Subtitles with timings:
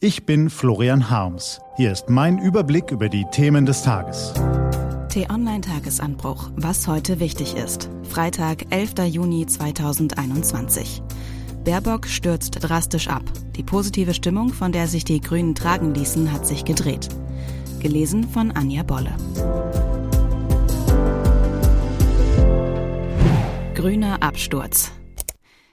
[0.00, 1.60] Ich bin Florian Harms.
[1.76, 4.32] Hier ist mein Überblick über die Themen des Tages.
[5.08, 6.52] T-Online-Tagesanbruch.
[6.54, 7.90] Was heute wichtig ist.
[8.04, 9.08] Freitag, 11.
[9.08, 11.02] Juni 2021.
[11.64, 13.24] Baerbock stürzt drastisch ab.
[13.56, 17.08] Die positive Stimmung, von der sich die Grünen tragen ließen, hat sich gedreht.
[17.80, 19.16] Gelesen von Anja Bolle.
[23.74, 24.92] Grüner Absturz.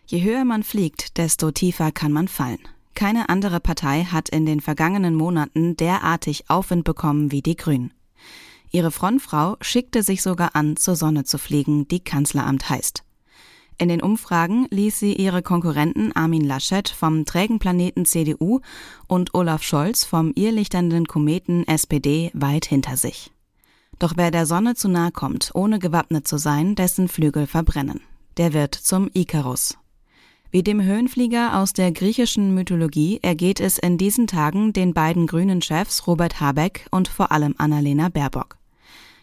[0.07, 2.57] Je höher man fliegt, desto tiefer kann man fallen.
[2.95, 7.93] Keine andere Partei hat in den vergangenen Monaten derartig Aufwind bekommen wie die Grünen.
[8.71, 13.03] Ihre Frontfrau schickte sich sogar an, zur Sonne zu fliegen, die Kanzleramt heißt.
[13.77, 18.61] In den Umfragen ließ sie ihre Konkurrenten Armin Laschet vom trägen Planeten CDU
[19.07, 23.31] und Olaf Scholz vom irrlichternden Kometen SPD weit hinter sich.
[23.99, 28.01] Doch wer der Sonne zu nahe kommt, ohne gewappnet zu sein, dessen Flügel verbrennen.
[28.37, 29.77] Der wird zum Ikarus.
[30.55, 35.61] Wie dem Höhenflieger aus der griechischen Mythologie ergeht es in diesen Tagen den beiden grünen
[35.61, 38.55] Chefs Robert Habeck und vor allem Annalena Baerbock.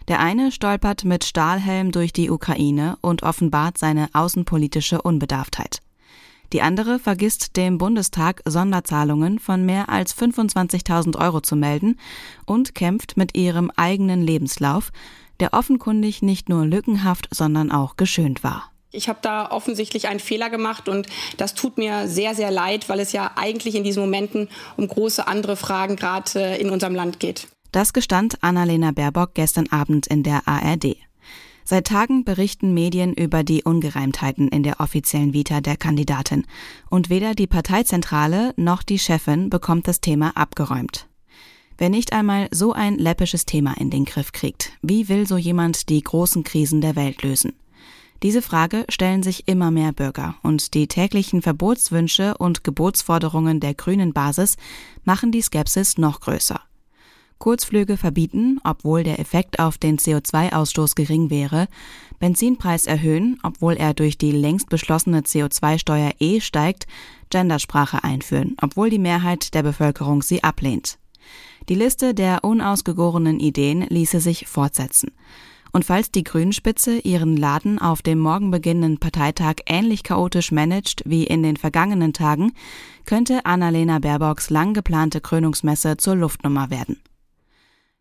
[0.08, 5.80] Der eine stolpert mit Stahlhelm durch die Ukraine und offenbart seine außenpolitische Unbedarftheit.
[6.52, 11.98] Die andere vergisst dem Bundestag Sonderzahlungen von mehr als 25.000 Euro zu melden
[12.44, 14.92] und kämpft mit ihrem eigenen Lebenslauf,
[15.40, 18.71] der offenkundig nicht nur lückenhaft, sondern auch geschönt war.
[18.92, 21.06] Ich habe da offensichtlich einen Fehler gemacht und
[21.38, 25.26] das tut mir sehr, sehr leid, weil es ja eigentlich in diesen Momenten um große
[25.26, 27.48] andere Fragen gerade äh, in unserem Land geht.
[27.72, 30.96] Das gestand Annalena Baerbock gestern Abend in der ARD.
[31.64, 36.44] Seit Tagen berichten Medien über die Ungereimtheiten in der offiziellen Vita der Kandidatin.
[36.90, 41.06] Und weder die Parteizentrale noch die Chefin bekommt das Thema abgeräumt.
[41.78, 45.88] Wer nicht einmal so ein läppisches Thema in den Griff kriegt, wie will so jemand
[45.88, 47.54] die großen Krisen der Welt lösen?
[48.22, 54.12] Diese Frage stellen sich immer mehr Bürger und die täglichen Verbotswünsche und Gebotsforderungen der grünen
[54.12, 54.56] Basis
[55.04, 56.60] machen die Skepsis noch größer.
[57.38, 61.66] Kurzflüge verbieten, obwohl der Effekt auf den CO2-Ausstoß gering wäre,
[62.20, 66.86] Benzinpreis erhöhen, obwohl er durch die längst beschlossene CO2-Steuer eh steigt,
[67.30, 70.98] Gendersprache einführen, obwohl die Mehrheit der Bevölkerung sie ablehnt.
[71.68, 75.10] Die Liste der unausgegorenen Ideen ließe sich fortsetzen.
[75.72, 81.24] Und falls die Grünspitze ihren Laden auf dem morgen beginnenden Parteitag ähnlich chaotisch managt wie
[81.24, 82.52] in den vergangenen Tagen,
[83.06, 87.00] könnte Annalena Baerbocks lang geplante Krönungsmesse zur Luftnummer werden.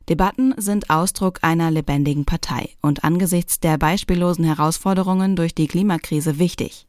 [0.10, 6.88] Debatten sind Ausdruck einer lebendigen Partei und angesichts der beispiellosen Herausforderungen durch die Klimakrise wichtig.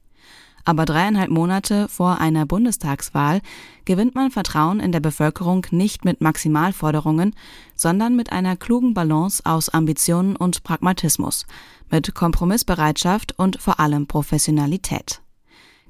[0.64, 3.40] Aber dreieinhalb Monate vor einer Bundestagswahl
[3.84, 7.34] gewinnt man Vertrauen in der Bevölkerung nicht mit Maximalforderungen,
[7.74, 11.46] sondern mit einer klugen Balance aus Ambitionen und Pragmatismus,
[11.90, 15.20] mit Kompromissbereitschaft und vor allem Professionalität.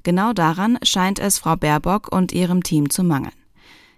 [0.01, 3.33] Genau daran scheint es Frau Baerbock und ihrem Team zu mangeln.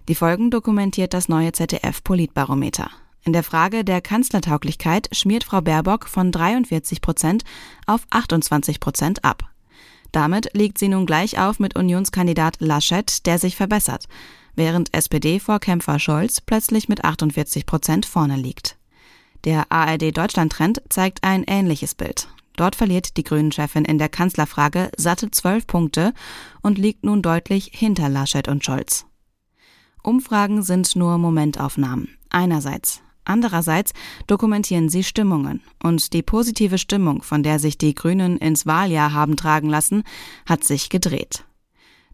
[0.08, 2.90] Die Folgen dokumentiert das neue ZDF Politbarometer.
[3.24, 7.42] In der Frage der Kanzlertauglichkeit schmiert Frau Baerbock von 43 Prozent
[7.86, 9.50] auf 28 Prozent ab.
[10.16, 14.06] Damit liegt sie nun gleich auf mit Unionskandidat Laschet, der sich verbessert,
[14.54, 18.78] während SPD-Vorkämpfer Scholz plötzlich mit 48 Prozent vorne liegt.
[19.44, 22.28] Der ARD-Deutschland-Trend zeigt ein ähnliches Bild.
[22.56, 26.14] Dort verliert die Grünen-Chefin in der Kanzlerfrage satte zwölf Punkte
[26.62, 29.04] und liegt nun deutlich hinter Laschet und Scholz.
[30.02, 32.16] Umfragen sind nur Momentaufnahmen.
[32.30, 33.02] Einerseits.
[33.26, 33.92] Andererseits
[34.26, 35.60] dokumentieren sie Stimmungen.
[35.82, 40.04] Und die positive Stimmung, von der sich die Grünen ins Wahljahr haben tragen lassen,
[40.46, 41.44] hat sich gedreht.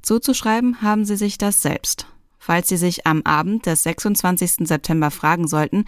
[0.01, 2.07] Zuzuschreiben haben sie sich das selbst.
[2.45, 4.67] Falls Sie sich am Abend des 26.
[4.67, 5.85] September fragen sollten,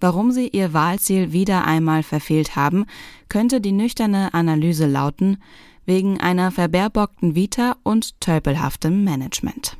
[0.00, 2.86] warum Sie Ihr Wahlziel wieder einmal verfehlt haben,
[3.28, 5.36] könnte die nüchterne Analyse lauten,
[5.84, 9.76] wegen einer verbaerbockten Vita und tölpelhaftem Management.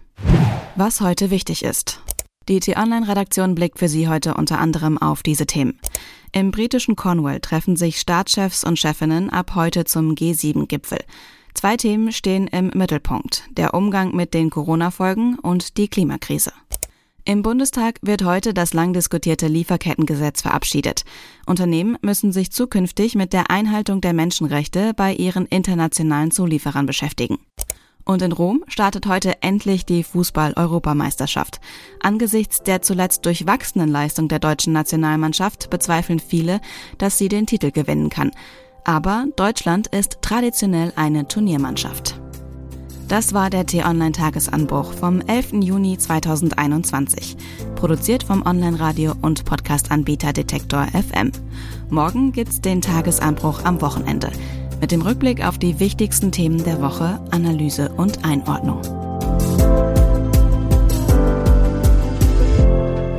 [0.76, 2.03] Was heute wichtig ist.
[2.48, 5.78] Die T-Online-Redaktion blickt für Sie heute unter anderem auf diese Themen.
[6.32, 11.00] Im britischen Cornwall treffen sich Staatschefs und Chefinnen ab heute zum G7-Gipfel.
[11.53, 16.53] Zwei Themen stehen im Mittelpunkt, der Umgang mit den Corona-Folgen und die Klimakrise.
[17.26, 21.04] Im Bundestag wird heute das lang diskutierte Lieferkettengesetz verabschiedet.
[21.45, 27.39] Unternehmen müssen sich zukünftig mit der Einhaltung der Menschenrechte bei ihren internationalen Zulieferern beschäftigen.
[28.09, 31.60] Und in Rom startet heute endlich die Fußball-Europameisterschaft.
[32.01, 36.63] Angesichts der zuletzt durchwachsenen Leistung der deutschen Nationalmannschaft bezweifeln viele,
[36.97, 38.31] dass sie den Titel gewinnen kann.
[38.83, 42.19] Aber Deutschland ist traditionell eine Turniermannschaft.
[43.09, 45.63] Das war der T-Online-Tagesanbruch vom 11.
[45.63, 47.37] Juni 2021.
[47.75, 51.31] Produziert vom Online-Radio- und Podcast-Anbieter Detektor FM.
[51.91, 54.31] Morgen gibt's den Tagesanbruch am Wochenende
[54.80, 58.80] mit dem Rückblick auf die wichtigsten Themen der Woche, Analyse und Einordnung.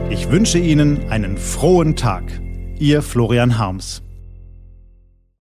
[0.09, 2.23] Ich wünsche Ihnen einen frohen Tag.
[2.79, 4.01] Ihr Florian Harms.